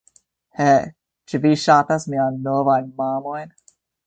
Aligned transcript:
Hej' 0.61 0.87
ĉu 1.33 1.41
vi 1.43 1.51
ŝatas 1.67 2.09
miajn 2.15 2.41
novajn 2.49 2.93
mamojn 3.05 3.55